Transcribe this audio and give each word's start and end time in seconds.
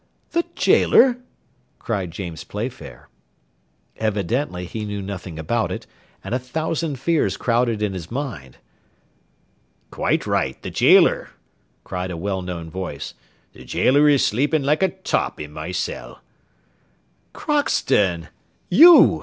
"The 0.31 0.45
gaoler!" 0.55 1.19
cried 1.77 2.09
James 2.09 2.43
Playfair. 2.43 3.07
Evidently 3.97 4.65
he 4.65 4.83
knew 4.83 4.99
nothing 4.99 5.37
about 5.37 5.71
it, 5.71 5.85
and 6.23 6.33
a 6.33 6.39
thousand 6.39 6.97
fears 6.97 7.37
crowded 7.37 7.83
in 7.83 7.93
his 7.93 8.09
mind. 8.09 8.57
"Quite 9.91 10.25
right, 10.25 10.59
the 10.63 10.71
gaoler," 10.71 11.29
cried 11.83 12.09
a 12.09 12.17
well 12.17 12.41
known 12.41 12.71
voice. 12.71 13.13
"The 13.53 13.63
gaoler 13.63 14.09
is 14.09 14.25
sleeping 14.25 14.63
like 14.63 14.81
a 14.81 14.89
top 14.89 15.39
in 15.39 15.53
my 15.53 15.71
cell." 15.71 16.21
"Crockston! 17.33 18.29
you! 18.71 19.19